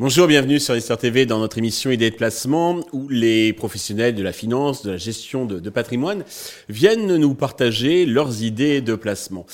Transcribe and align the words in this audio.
Bonjour, 0.00 0.26
bienvenue 0.26 0.58
sur 0.58 0.74
Investir 0.74 0.98
TV 0.98 1.24
dans 1.24 1.38
notre 1.38 1.58
émission 1.58 1.92
Idées 1.92 2.10
de 2.10 2.16
placement 2.16 2.80
où 2.92 3.08
les 3.08 3.52
professionnels 3.52 4.16
de 4.16 4.22
la 4.24 4.32
finance, 4.32 4.82
de 4.82 4.90
la 4.90 4.96
gestion 4.96 5.46
de, 5.46 5.60
de 5.60 5.70
patrimoine 5.70 6.24
viennent 6.68 7.16
nous 7.16 7.34
partager 7.34 8.04
leurs 8.04 8.42
idées 8.42 8.80
de 8.80 8.96
placement. 8.96 9.46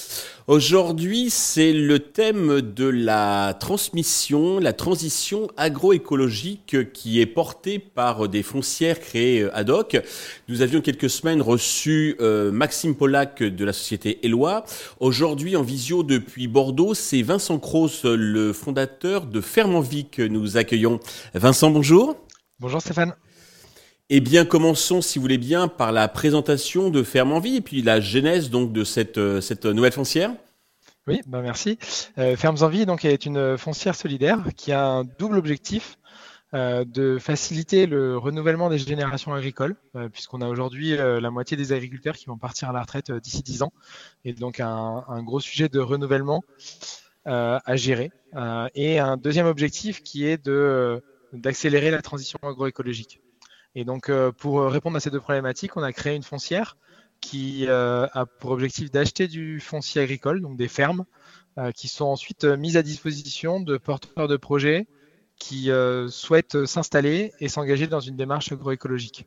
Aujourd'hui, 0.46 1.29
c'est 1.29 1.73
le 1.73 1.98
thème 1.98 2.61
de 2.61 2.86
la 2.86 3.54
transmission, 3.61 4.59
la 4.59 4.73
transition 4.73 5.48
agroécologique 5.56 6.93
qui 6.93 7.20
est 7.20 7.27
portée 7.27 7.79
par 7.79 8.29
des 8.29 8.42
foncières 8.42 9.00
créées 9.00 9.48
ad 9.52 9.70
hoc. 9.70 10.00
Nous 10.48 10.62
avions 10.62 10.80
quelques 10.80 11.11
semaines 11.11 11.42
reçu 11.42 12.16
euh, 12.20 12.50
Maxime 12.50 12.95
Pollack 12.95 13.42
de 13.42 13.64
la 13.64 13.73
société 13.73 14.24
Eloi. 14.24 14.64
Aujourd'hui, 14.98 15.56
en 15.56 15.62
visio 15.62 16.02
depuis 16.02 16.48
Bordeaux, 16.48 16.95
c'est 16.95 17.22
Vincent 17.22 17.59
Cross, 17.59 18.05
le 18.05 18.52
fondateur 18.52 19.27
de 19.27 19.41
Ferme 19.41 19.77
en 19.77 19.80
Vie 19.80 20.09
que 20.11 20.22
nous 20.22 20.56
accueillons. 20.56 21.00
Vincent, 21.34 21.70
bonjour. 21.70 22.16
Bonjour 22.59 22.80
Stéphane. 22.80 23.14
Eh 24.12 24.19
bien, 24.19 24.45
commençons, 24.45 25.02
si 25.02 25.20
vous 25.20 25.23
voulez 25.23 25.38
bien, 25.38 25.69
par 25.69 25.92
la 25.92 26.09
présentation 26.09 26.91
de 26.91 27.05
Ferme 27.05 27.30
en 27.30 27.38
Vie 27.38 27.55
et 27.55 27.60
puis 27.60 27.80
la 27.80 28.00
genèse 28.00 28.50
donc 28.50 28.73
de 28.73 28.83
cette, 28.83 29.19
euh, 29.19 29.73
nouvelle 29.73 29.92
foncière. 29.92 30.33
Oui, 31.06 31.20
bah 31.28 31.42
merci. 31.42 31.78
Euh, 32.19 32.36
Fermes 32.36 32.56
en 32.60 32.66
Vie 32.66 32.86
donc, 32.86 33.05
est 33.05 33.24
une 33.24 33.56
foncière 33.56 33.95
solidaire 33.95 34.41
qui 34.56 34.73
a 34.73 34.84
un 34.84 35.05
double 35.05 35.38
objectif 35.38 35.96
euh, 36.55 36.84
de 36.84 37.19
faciliter 37.20 37.86
le 37.86 38.19
renouvellement 38.19 38.69
des 38.69 38.78
générations 38.78 39.33
agricoles, 39.33 39.77
puisqu'on 40.12 40.41
a 40.41 40.48
aujourd'hui 40.48 40.97
la 40.97 41.30
moitié 41.30 41.56
des 41.56 41.72
agriculteurs 41.72 42.16
qui 42.16 42.27
vont 42.27 42.36
partir 42.36 42.69
à 42.69 42.72
la 42.72 42.80
retraite 42.80 43.12
d'ici 43.12 43.45
10 43.45 43.62
ans, 43.62 43.72
et 44.24 44.33
donc 44.33 44.58
un, 44.58 45.05
un, 45.06 45.22
gros 45.22 45.38
sujet 45.38 45.69
de 45.69 45.78
renouvellement 45.78 46.42
à 47.25 47.77
gérer. 47.77 48.11
et 48.75 48.98
un 48.98 49.16
deuxième 49.16 49.47
objectif 49.47 50.03
qui 50.03 50.27
est 50.27 50.50
d'accélérer 51.33 51.92
la 51.92 52.03
transition 52.03 52.41
agroécologique. 52.42 53.20
Et 53.74 53.84
donc, 53.84 54.10
pour 54.38 54.62
répondre 54.64 54.96
à 54.96 55.00
ces 55.00 55.10
deux 55.10 55.20
problématiques, 55.20 55.76
on 55.76 55.82
a 55.82 55.92
créé 55.92 56.16
une 56.16 56.22
foncière 56.22 56.76
qui 57.20 57.66
euh, 57.68 58.06
a 58.12 58.26
pour 58.26 58.50
objectif 58.50 58.90
d'acheter 58.90 59.28
du 59.28 59.60
foncier 59.60 60.02
agricole, 60.02 60.40
donc 60.40 60.56
des 60.56 60.68
fermes, 60.68 61.04
euh, 61.58 61.70
qui 61.72 61.88
sont 61.88 62.06
ensuite 62.06 62.44
mises 62.44 62.76
à 62.76 62.82
disposition 62.82 63.60
de 63.60 63.76
porteurs 63.76 64.28
de 64.28 64.36
projets 64.36 64.86
qui 65.38 65.70
euh, 65.70 66.08
souhaitent 66.08 66.66
s'installer 66.66 67.32
et 67.41 67.48
s'engager 67.48 67.86
dans 67.86 68.00
une 68.00 68.16
démarche 68.16 68.52
agroécologique. 68.52 69.26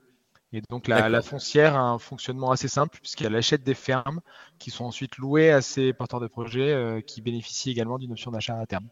Et 0.51 0.61
donc 0.69 0.87
la, 0.87 1.09
la, 1.09 1.23
foncière 1.23 1.75
a 1.75 1.81
un 1.81 1.97
fonctionnement 1.97 2.51
assez 2.51 2.67
simple 2.67 2.99
puisqu'elle 3.01 3.35
achète 3.35 3.63
des 3.63 3.73
fermes 3.73 4.21
qui 4.59 4.69
sont 4.69 4.85
ensuite 4.85 5.17
louées 5.17 5.49
à 5.49 5.63
ces 5.63 5.93
porteurs 5.93 6.19
de 6.19 6.27
projets 6.27 7.03
qui 7.07 7.21
bénéficient 7.21 7.71
également 7.71 7.97
d'une 7.97 8.11
option 8.11 8.29
d'achat 8.29 8.59
à 8.59 8.67
terme. 8.67 8.87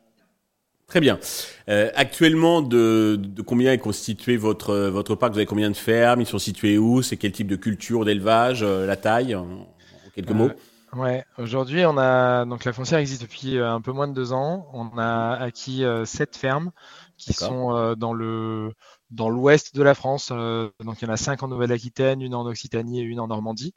Très 0.92 1.00
bien. 1.00 1.22
Euh, 1.70 1.90
actuellement, 1.96 2.62
de, 2.62 3.18
de, 3.18 3.42
combien 3.42 3.72
est 3.72 3.78
constitué 3.78 4.36
votre, 4.36 4.76
votre 4.90 5.16
parc? 5.16 5.32
Vous 5.32 5.38
avez 5.38 5.46
combien 5.46 5.70
de 5.70 5.76
fermes? 5.78 6.20
Ils 6.20 6.28
sont 6.28 6.38
situés 6.38 6.78
où? 6.78 7.02
C'est 7.02 7.16
quel 7.16 7.32
type 7.32 7.48
de 7.48 7.56
culture, 7.56 8.04
d'élevage 8.04 8.62
euh, 8.62 8.86
La 8.86 8.98
taille 8.98 9.34
en, 9.34 9.70
quelques 10.14 10.32
mots? 10.32 10.50
Euh, 10.50 10.98
Ouais, 10.98 11.24
aujourd'hui, 11.38 11.86
on 11.86 11.98
a 11.98 12.44
donc 12.44 12.66
la 12.66 12.74
foncière 12.74 13.00
existe 13.00 13.22
depuis 13.22 13.58
un 13.58 13.80
peu 13.80 13.94
moins 13.94 14.10
de 14.10 14.14
deux 14.14 14.34
ans. 14.34 14.68
On 14.74 14.98
a 14.98 15.38
acquis 15.40 15.86
sept 16.04 16.36
fermes 16.36 16.72
qui 17.16 17.32
sont 17.32 17.96
dans 17.96 18.12
le 18.12 18.74
dans 19.10 19.30
l'ouest 19.30 19.74
de 19.74 19.84
la 19.84 19.94
France. 19.94 20.34
donc 20.34 21.02
il 21.02 21.06
y 21.06 21.10
en 21.10 21.14
a 21.14 21.16
cinq 21.16 21.44
en 21.44 21.48
Nouvelle-Aquitaine, 21.48 22.22
une 22.22 22.36
en 22.36 22.46
Occitanie 22.46 23.00
et 23.00 23.04
une 23.04 23.22
en 23.22 23.28
Normandie. 23.28 23.74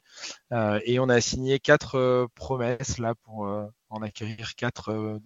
et 0.51 0.99
on 0.99 1.07
a 1.07 1.21
signé 1.21 1.59
quatre 1.59 2.27
promesses 2.35 2.97
là 2.97 3.15
pour 3.23 3.47
en 3.89 4.01
acquérir 4.01 4.55
quatre 4.57 5.21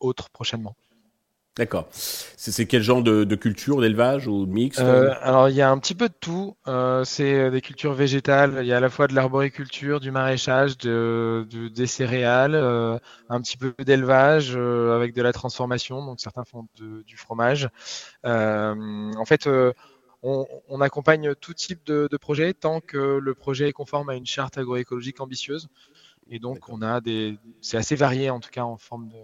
autres 0.00 0.28
prochainement. 0.28 0.76
D'accord. 1.54 1.86
C'est 1.92 2.64
quel 2.64 2.82
genre 2.82 3.02
de, 3.02 3.24
de 3.24 3.36
culture, 3.36 3.82
d'élevage 3.82 4.26
ou 4.26 4.46
de 4.46 4.50
mix 4.50 4.78
euh, 4.78 5.12
Alors 5.20 5.50
il 5.50 5.54
y 5.54 5.60
a 5.60 5.70
un 5.70 5.78
petit 5.78 5.94
peu 5.94 6.08
de 6.08 6.14
tout. 6.18 6.56
Euh, 6.66 7.04
c'est 7.04 7.50
des 7.50 7.60
cultures 7.60 7.92
végétales. 7.92 8.60
Il 8.62 8.66
y 8.66 8.72
a 8.72 8.78
à 8.78 8.80
la 8.80 8.88
fois 8.88 9.06
de 9.06 9.14
l'arboriculture, 9.14 10.00
du 10.00 10.10
maraîchage, 10.10 10.78
de, 10.78 11.46
de 11.50 11.68
des 11.68 11.86
céréales, 11.86 12.54
euh, 12.54 12.98
un 13.28 13.42
petit 13.42 13.58
peu 13.58 13.74
d'élevage 13.84 14.54
euh, 14.56 14.96
avec 14.96 15.12
de 15.12 15.20
la 15.20 15.34
transformation. 15.34 16.02
Donc 16.02 16.20
certains 16.20 16.44
font 16.44 16.68
de, 16.80 17.02
du 17.02 17.18
fromage. 17.18 17.68
Euh, 18.24 19.12
en 19.14 19.24
fait. 19.24 19.48
On, 20.24 20.46
on, 20.68 20.80
accompagne 20.80 21.34
tout 21.34 21.52
type 21.52 21.84
de, 21.84 22.06
de, 22.08 22.16
projet 22.16 22.54
tant 22.54 22.80
que 22.80 22.96
le 22.96 23.34
projet 23.34 23.70
est 23.70 23.72
conforme 23.72 24.08
à 24.08 24.14
une 24.14 24.24
charte 24.24 24.56
agroécologique 24.56 25.20
ambitieuse. 25.20 25.66
Et 26.30 26.38
donc, 26.38 26.68
on 26.68 26.80
a 26.80 27.00
des, 27.00 27.36
c'est 27.60 27.76
assez 27.76 27.96
varié 27.96 28.30
en 28.30 28.38
tout 28.38 28.50
cas 28.50 28.62
en 28.62 28.76
forme 28.76 29.08
de, 29.08 29.16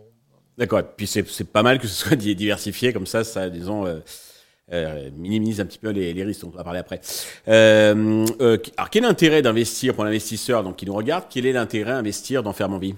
D'accord. 0.58 0.82
Puis 0.96 1.06
c'est 1.06 1.44
pas 1.44 1.62
mal 1.62 1.78
que 1.78 1.86
ce 1.86 1.94
soit 1.94 2.16
diversifié 2.16 2.92
comme 2.92 3.06
ça, 3.06 3.22
ça 3.22 3.48
disons 3.48 3.86
euh, 3.86 4.00
euh, 4.72 5.08
minimise 5.16 5.60
un 5.60 5.66
petit 5.66 5.78
peu 5.78 5.90
les, 5.90 6.12
les, 6.12 6.24
risques. 6.24 6.44
On 6.44 6.50
va 6.50 6.64
parler 6.64 6.80
après. 6.80 7.00
Euh, 7.46 8.26
alors 8.76 8.90
quel 8.90 9.04
est 9.04 9.06
l'intérêt 9.06 9.40
d'investir 9.40 9.94
pour 9.94 10.04
l'investisseur 10.04 10.64
qui 10.76 10.84
nous 10.84 10.94
regarde? 10.94 11.26
Quel 11.30 11.46
est 11.46 11.52
l'intérêt 11.52 11.92
d'investir 11.92 12.42
dans 12.42 12.52
Ferme 12.52 12.74
en 12.74 12.78
Vie 12.78 12.96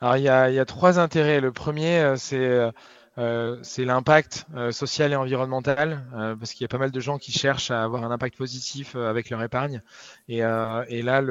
Alors 0.00 0.16
il 0.16 0.22
y 0.22 0.28
a, 0.28 0.64
trois 0.64 0.98
intérêts. 0.98 1.42
Le 1.42 1.52
premier 1.52 2.14
c'est 2.16 3.84
l'impact 3.84 4.46
social 4.70 5.12
et 5.12 5.16
environnemental, 5.16 6.02
parce 6.40 6.54
qu'il 6.54 6.62
y 6.62 6.64
a 6.64 6.68
pas 6.68 6.78
mal 6.78 6.92
de 6.92 7.00
gens 7.00 7.18
qui 7.18 7.30
cherchent 7.30 7.70
à 7.70 7.84
avoir 7.84 8.04
un 8.04 8.10
impact 8.10 8.38
positif 8.38 8.96
avec 8.96 9.28
leur 9.28 9.42
épargne. 9.42 9.82
Et, 10.28 10.38
et 10.38 11.02
là, 11.02 11.22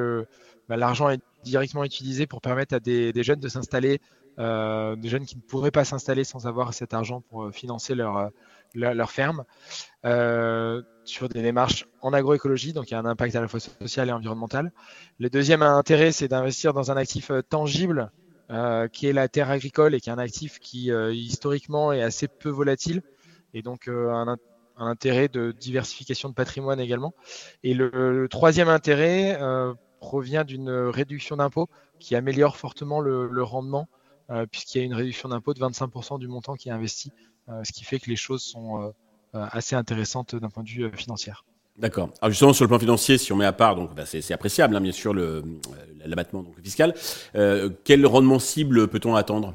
bah, 0.68 0.76
l'argent 0.76 1.10
est 1.10 1.20
directement 1.42 1.82
utilisé 1.82 2.28
pour 2.28 2.40
permettre 2.40 2.76
à 2.76 2.78
des 2.78 3.22
jeunes 3.24 3.40
de 3.40 3.48
s'installer 3.48 4.00
euh, 4.38 4.96
des 4.96 5.08
jeunes 5.08 5.26
qui 5.26 5.36
ne 5.36 5.42
pourraient 5.42 5.70
pas 5.70 5.84
s'installer 5.84 6.24
sans 6.24 6.46
avoir 6.46 6.74
cet 6.74 6.94
argent 6.94 7.20
pour 7.22 7.44
euh, 7.44 7.50
financer 7.50 7.94
leur, 7.94 8.16
euh, 8.16 8.28
leur, 8.74 8.94
leur 8.94 9.10
ferme, 9.10 9.44
euh, 10.04 10.82
sur 11.04 11.28
des 11.28 11.42
démarches 11.42 11.86
en 12.02 12.12
agroécologie, 12.12 12.72
donc 12.72 12.90
il 12.90 12.94
y 12.94 12.96
a 12.96 13.00
un 13.00 13.06
impact 13.06 13.34
à 13.34 13.40
la 13.40 13.48
fois 13.48 13.60
social 13.60 14.08
et 14.08 14.12
environnemental. 14.12 14.72
Le 15.18 15.30
deuxième 15.30 15.62
intérêt, 15.62 16.12
c'est 16.12 16.28
d'investir 16.28 16.72
dans 16.72 16.90
un 16.90 16.96
actif 16.96 17.32
tangible 17.48 18.10
euh, 18.50 18.88
qui 18.88 19.06
est 19.06 19.12
la 19.12 19.28
terre 19.28 19.50
agricole 19.50 19.94
et 19.94 20.00
qui 20.00 20.10
est 20.10 20.12
un 20.12 20.18
actif 20.18 20.58
qui 20.58 20.92
euh, 20.92 21.12
historiquement 21.12 21.92
est 21.92 22.02
assez 22.02 22.28
peu 22.28 22.48
volatile 22.48 23.02
et 23.54 23.62
donc 23.62 23.88
un, 23.88 24.28
un, 24.28 24.36
intérêt 24.76 25.28
de 25.28 25.52
diversification 25.52 26.28
de 26.28 26.34
patrimoine 26.34 26.78
également. 26.78 27.14
Et 27.64 27.74
le, 27.74 27.90
le 27.90 28.28
troisième 28.28 28.68
intérêt 28.68 29.38
provient 30.00 30.44
d'une 30.44 30.70
réduction 30.70 31.36
d'impôts 31.36 31.68
qui 31.98 32.14
améliore 32.14 32.56
fortement 32.56 33.00
le, 33.00 33.26
le 33.26 33.42
rendement 33.42 33.88
euh, 33.88 33.97
puisqu'il 34.50 34.78
y 34.78 34.80
a 34.82 34.84
une 34.84 34.94
réduction 34.94 35.28
d'impôt 35.28 35.54
de 35.54 35.60
25% 35.60 36.18
du 36.18 36.28
montant 36.28 36.54
qui 36.54 36.68
est 36.68 36.72
investi, 36.72 37.12
euh, 37.48 37.64
ce 37.64 37.72
qui 37.72 37.84
fait 37.84 37.98
que 37.98 38.10
les 38.10 38.16
choses 38.16 38.42
sont 38.42 38.82
euh, 38.82 38.92
assez 39.32 39.74
intéressantes 39.74 40.36
d'un 40.36 40.50
point 40.50 40.62
de 40.62 40.68
vue 40.68 40.90
financier. 40.92 41.32
D'accord. 41.78 42.10
Alors 42.20 42.30
justement 42.30 42.52
sur 42.52 42.64
le 42.64 42.68
plan 42.68 42.78
financier, 42.78 43.18
si 43.18 43.32
on 43.32 43.36
met 43.36 43.44
à 43.44 43.52
part, 43.52 43.76
donc 43.76 43.94
bah, 43.94 44.04
c'est 44.04 44.32
appréciable, 44.32 44.74
hein, 44.76 44.80
bien 44.80 44.92
sûr, 44.92 45.14
l'abattement 46.04 46.44
fiscal. 46.62 46.94
Euh, 47.36 47.70
quel 47.84 48.04
rendement 48.04 48.38
cible 48.38 48.88
peut-on 48.88 49.14
attendre? 49.14 49.54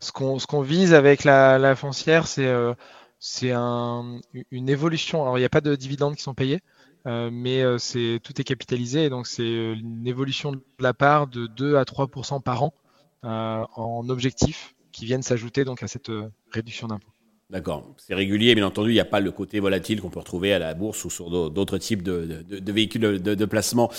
Ce 0.00 0.12
qu'on 0.12 0.38
qu 0.38 0.64
vise 0.64 0.92
avec 0.92 1.24
la, 1.24 1.58
la 1.58 1.76
foncière, 1.76 2.26
c'est 2.26 2.46
euh, 2.46 2.74
c'est 3.20 3.52
un, 3.52 4.20
une 4.50 4.68
évolution. 4.68 5.22
Alors 5.22 5.38
il 5.38 5.42
n'y 5.42 5.46
a 5.46 5.50
pas 5.50 5.60
de 5.60 5.76
dividendes 5.76 6.16
qui 6.16 6.22
sont 6.22 6.34
payés, 6.34 6.60
euh, 7.06 7.30
mais 7.32 7.62
c'est 7.78 8.18
tout 8.24 8.40
est 8.40 8.44
capitalisé, 8.44 9.04
et 9.04 9.10
donc 9.10 9.26
c'est 9.26 9.72
une 9.74 10.06
évolution 10.06 10.52
de 10.52 10.60
la 10.80 10.94
part 10.94 11.28
de 11.28 11.46
2 11.46 11.76
à 11.76 11.84
3% 11.84 12.42
par 12.42 12.64
an 12.64 12.74
euh, 12.74 12.80
en 13.22 14.08
objectifs 14.08 14.74
qui 14.92 15.04
viennent 15.04 15.22
s'ajouter 15.22 15.64
donc 15.64 15.82
à 15.82 15.88
cette 15.88 16.10
euh, 16.10 16.30
réduction 16.52 16.86
d'impôt. 16.88 17.08
D'accord. 17.50 17.84
C'est 17.96 18.14
régulier, 18.14 18.54
bien 18.54 18.64
entendu. 18.64 18.90
Il 18.90 18.94
n'y 18.94 19.00
a 19.00 19.04
pas 19.04 19.18
le 19.18 19.32
côté 19.32 19.58
volatile 19.58 20.00
qu'on 20.00 20.08
peut 20.08 20.20
retrouver 20.20 20.52
à 20.52 20.60
la 20.60 20.72
bourse 20.74 21.04
ou 21.04 21.10
sur 21.10 21.50
d'autres 21.50 21.78
types 21.78 22.02
de, 22.04 22.44
de, 22.48 22.60
de 22.60 22.72
véhicules 22.72 23.00
de, 23.00 23.34
de, 23.34 23.44
placement. 23.44 23.90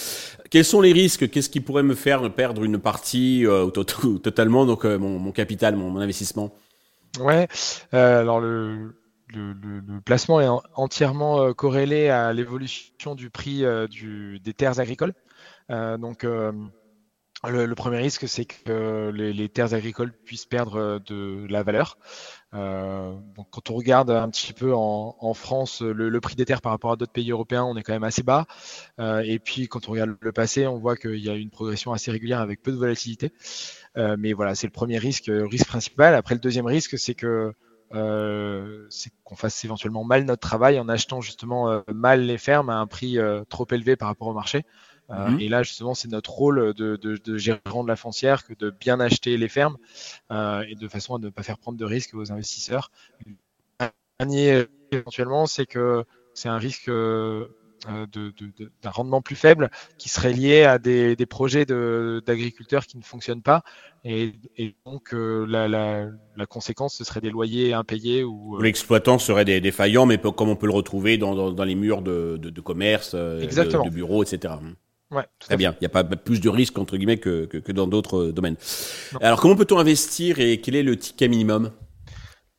Quels 0.50 0.64
sont 0.64 0.80
les 0.80 0.94
risques? 0.94 1.30
Qu'est-ce 1.30 1.50
qui 1.50 1.60
pourrait 1.60 1.84
me 1.84 1.94
faire 1.94 2.34
perdre 2.34 2.64
une 2.64 2.78
partie 2.78 3.46
euh, 3.46 3.70
totalement 4.24 4.66
donc 4.66 4.86
euh, 4.86 4.98
mon, 4.98 5.20
mon, 5.20 5.34
capital, 5.34 5.76
mon, 5.76 5.90
mon, 5.90 6.00
investissement? 6.00 6.54
Ouais. 7.20 7.50
Euh, 7.94 8.22
alors 8.22 8.40
le, 8.40 8.96
le, 9.28 9.52
le, 9.54 10.02
placement 10.06 10.40
est 10.40 10.48
entièrement 10.76 11.42
euh, 11.42 11.52
corrélé 11.52 12.08
à 12.08 12.32
l'évolution 12.32 13.16
du 13.16 13.30
prix 13.30 13.66
du, 13.90 14.40
des 14.40 14.54
terres 14.54 14.80
agricoles. 14.80 15.14
donc 15.70 16.26
le, 17.50 17.66
le, 17.66 17.76
premier 17.76 17.98
risque, 17.98 18.28
c'est 18.28 18.46
que 18.46 19.12
les, 19.14 19.34
les, 19.34 19.50
terres 19.50 19.74
agricoles 19.74 20.12
puissent 20.12 20.46
perdre 20.46 20.76
euh, 20.76 21.00
de 21.00 21.48
la 21.50 21.64
valeur. 21.64 21.98
Euh, 22.54 23.16
donc 23.36 23.48
quand 23.50 23.72
on 23.72 23.76
regarde 23.76 24.12
un 24.12 24.30
petit 24.30 24.52
peu 24.52 24.74
en, 24.74 25.16
en 25.18 25.34
France 25.34 25.82
le, 25.82 26.10
le, 26.10 26.22
prix 26.22 26.36
des 26.36 26.44
terres 26.44 26.62
par 26.62 26.74
rapport 26.74 26.92
à 26.92 26.96
d'autres 26.98 27.12
pays 27.12 27.32
européens, 27.32 27.64
on 27.64 27.76
est 27.78 27.84
quand 27.84 27.94
même 27.94 28.04
assez 28.04 28.24
bas. 28.24 28.46
Euh, 29.00 29.24
et 29.26 29.40
puis 29.40 29.68
quand 29.68 29.88
on 29.88 29.94
regarde 29.94 30.16
le 30.20 30.32
passé, 30.32 30.68
on 30.68 30.78
voit 30.78 30.96
qu'il 30.96 31.18
y 31.18 31.30
a 31.30 31.34
une 31.34 31.50
progression 31.50 31.94
assez 31.94 32.12
régulière 32.12 32.42
avec 32.42 32.62
peu 32.62 32.72
de 32.72 32.78
volatilité. 32.78 33.32
Euh, 33.98 34.16
mais 34.20 34.34
voilà, 34.34 34.56
c'est 34.56 34.68
le 34.68 34.72
premier 34.72 34.98
risque, 34.98 35.30
risque 35.30 35.68
principal. 35.68 36.16
Après, 36.16 36.36
le 36.36 36.42
deuxième 36.42 36.66
risque, 36.66 36.98
c'est 36.98 37.16
que 37.16 37.54
c'est 38.90 39.12
qu'on 39.26 39.36
fasse 39.36 39.66
éventuellement 39.66 40.06
mal 40.06 40.24
notre 40.24 40.40
travail 40.40 40.80
en 40.80 40.88
achetant 40.88 41.20
justement 41.20 41.84
mal 41.94 42.22
les 42.22 42.38
fermes 42.38 42.70
à 42.70 42.76
un 42.76 42.88
prix 42.88 43.18
trop 43.50 43.68
élevé 43.70 43.98
par 43.98 44.08
rapport 44.08 44.30
au 44.30 44.34
marché. 44.34 44.64
Mhm. 45.12 45.40
Et 45.40 45.50
là, 45.50 45.64
justement, 45.64 45.94
c'est 45.94 46.10
notre 46.10 46.32
rôle 46.32 46.74
de, 46.74 46.96
de, 46.96 47.18
de, 47.18 47.38
gérant 47.38 47.84
de 47.84 47.88
la 47.88 47.96
foncière 47.96 48.46
que 48.46 48.54
de 48.54 48.70
bien 48.70 49.00
acheter 49.00 49.38
les 49.38 49.50
fermes 49.50 49.78
et 50.32 50.76
de 50.76 50.88
façon 50.88 51.16
à 51.16 51.20
ne 51.20 51.30
pas 51.30 51.44
faire 51.44 51.58
prendre 51.58 51.78
de 51.78 51.86
risques 51.86 52.14
aux 52.14 52.32
investisseurs. 52.32 52.92
Dernier, 54.20 54.66
éventuellement, 54.92 55.46
c'est 55.48 55.66
que 55.66 56.06
c'est 56.34 56.50
un 56.50 56.58
risque 56.58 56.90
euh, 57.90 58.06
d'un 58.84 58.92
rendement 58.92 59.22
plus 59.22 59.36
faible 59.36 59.72
qui 59.98 60.08
serait 60.08 60.34
lié 60.34 60.64
à 60.64 60.78
des, 60.78 61.16
projets 61.28 61.66
d'agriculteurs 61.66 62.86
qui 62.86 62.98
ne 62.98 63.04
fonctionnent 63.04 63.42
pas. 63.42 63.64
Et, 64.06 64.34
donc, 64.86 65.16
euh, 65.16 65.46
la, 65.48 66.46
conséquence, 66.46 66.96
ce 66.96 67.04
serait 67.04 67.22
des 67.22 67.32
loyers 67.32 67.74
impayés. 67.74 68.24
Ou, 68.24 68.58
euh, 68.58 68.62
l'exploitant 68.62 69.18
serait 69.18 69.46
défaillant, 69.46 70.06
mais 70.06 70.20
comme 70.20 70.50
on 70.50 70.56
peut 70.56 70.68
le 70.68 70.74
retrouver 70.74 71.18
dans, 71.18 71.64
les 71.64 71.76
murs 71.76 72.04
de, 72.04 72.62
commerce, 72.62 73.16
de, 73.16 73.90
bureaux, 73.90 74.24
etc. 74.24 74.54
Ouais, 75.12 75.26
Très 75.40 75.58
bien. 75.58 75.74
Il 75.74 75.82
n'y 75.82 75.88
a 75.88 75.90
pas 75.90 76.04
plus 76.04 76.40
de 76.40 76.50
risques, 76.50 76.78
entre 76.78 76.98
guillemets, 76.98 77.18
que, 77.18 77.46
que 77.46 77.72
dans 77.72 77.88
d'autres 77.88 78.32
domaines. 78.32 78.56
Alors, 79.22 79.42
comment 79.42 79.56
peut-on 79.56 79.78
investir 79.78 80.40
et 80.40 80.62
quel 80.62 80.76
est 80.76 80.84
le 80.84 80.98
ticket 80.98 81.28
minimum? 81.28 81.72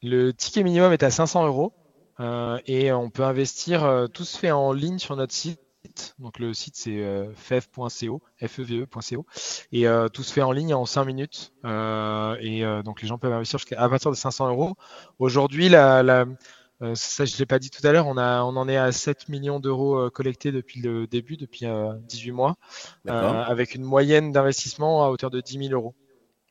Le 0.02 0.32
ticket 0.32 0.62
minimum 0.62 0.92
est 0.92 1.02
à 1.02 1.10
500 1.10 1.46
euros. 1.46 1.72
Euh, 2.20 2.58
et 2.66 2.92
on 2.92 3.10
peut 3.10 3.24
investir, 3.24 3.84
euh, 3.84 4.06
tout 4.06 4.24
se 4.24 4.38
fait 4.38 4.50
en 4.50 4.72
ligne 4.72 4.98
sur 4.98 5.16
notre 5.16 5.32
site. 5.32 5.58
Donc 6.20 6.38
le 6.38 6.54
site 6.54 6.76
c'est 6.76 7.02
euh, 7.02 7.32
fev.co, 7.34 8.22
feve.co, 8.38 9.26
et 9.72 9.86
tout 10.12 10.22
se 10.22 10.32
fait 10.32 10.42
en 10.42 10.52
ligne 10.52 10.74
en 10.74 10.86
5 10.86 11.04
minutes. 11.04 11.52
et 11.64 12.62
donc 12.84 13.02
les 13.02 13.08
gens 13.08 13.18
peuvent 13.18 13.32
investir 13.32 13.58
jusqu'à 13.58 13.80
à 13.80 13.88
partir 13.88 14.10
de 14.10 14.16
500 14.16 14.48
euros. 14.48 14.76
Aujourd'hui, 15.18 15.68
la, 15.68 16.02
la 16.02 16.26
ça 16.94 17.24
je 17.24 17.36
l'ai 17.38 17.46
pas 17.46 17.58
dit 17.58 17.70
tout 17.70 17.86
à 17.86 17.92
l'heure, 17.92 18.06
on, 18.06 18.16
a, 18.16 18.42
on 18.42 18.56
en 18.56 18.68
est 18.68 18.76
à 18.76 18.92
7 18.92 19.28
millions 19.28 19.60
d'euros 19.60 20.10
collectés 20.10 20.52
depuis 20.52 20.80
le 20.80 21.06
début, 21.06 21.36
depuis 21.36 21.66
18 22.08 22.30
mois, 22.32 22.56
avec 23.06 23.74
une 23.74 23.84
moyenne 23.84 24.32
d'investissement 24.32 25.04
à 25.04 25.08
hauteur 25.08 25.30
de 25.30 25.40
10 25.40 25.68
000 25.68 25.72
euros. 25.72 25.94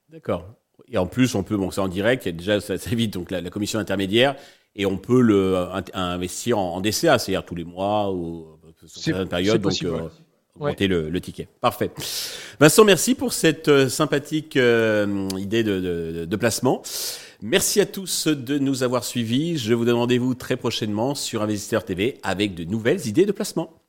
D'accord. 0.09 0.45
Et 0.87 0.97
en 0.97 1.07
plus, 1.07 1.35
on 1.35 1.43
peut, 1.43 1.55
bon, 1.55 1.71
c'est 1.71 1.79
en 1.79 1.87
direct, 1.87 2.25
il 2.25 2.29
y 2.29 2.35
a 2.35 2.37
déjà, 2.37 2.59
ça, 2.59 2.77
ça 2.77 2.91
évite 2.91 3.13
donc 3.13 3.31
la, 3.31 3.39
la 3.39 3.49
commission 3.49 3.79
intermédiaire, 3.79 4.35
et 4.75 4.85
on 4.85 4.97
peut 4.97 5.21
le 5.21 5.67
investir 5.93 6.57
en, 6.57 6.79
DCA, 6.81 7.19
c'est-à-dire 7.19 7.45
tous 7.45 7.55
les 7.55 7.63
mois 7.63 8.11
ou 8.11 8.57
sur 8.85 9.01
certaines 9.01 9.27
périodes, 9.27 9.61
donc 9.61 9.83
euh, 9.83 10.09
augmenter 10.55 10.87
le, 10.87 11.09
le, 11.09 11.21
ticket. 11.21 11.47
Parfait. 11.59 11.91
Vincent, 12.59 12.83
merci 12.83 13.15
pour 13.15 13.33
cette 13.33 13.67
euh, 13.67 13.89
sympathique 13.89 14.57
euh, 14.57 15.27
idée 15.37 15.63
de, 15.63 15.79
de, 15.79 16.25
de, 16.25 16.35
placement. 16.35 16.81
Merci 17.43 17.81
à 17.81 17.87
tous 17.87 18.27
de 18.27 18.59
nous 18.59 18.83
avoir 18.83 19.03
suivis. 19.03 19.57
Je 19.57 19.73
vous 19.73 19.83
donne 19.83 19.95
rendez-vous 19.95 20.35
très 20.35 20.57
prochainement 20.57 21.15
sur 21.15 21.41
Investisseur 21.41 21.83
TV 21.83 22.19
avec 22.21 22.53
de 22.53 22.65
nouvelles 22.65 23.07
idées 23.07 23.25
de 23.25 23.31
placement. 23.31 23.81